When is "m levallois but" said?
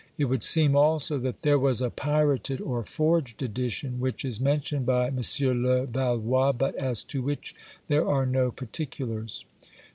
5.05-6.73